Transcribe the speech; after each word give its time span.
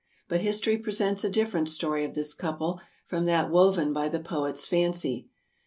But 0.27 0.41
history 0.41 0.79
presents 0.79 1.23
a 1.23 1.29
different 1.29 1.69
story 1.69 2.03
of 2.03 2.15
this 2.15 2.33
couple 2.33 2.81
from 3.05 3.25
that 3.25 3.51
woven 3.51 3.93
by 3.93 4.09
the 4.09 4.19
poet's 4.19 4.65
fancy. 4.65 5.29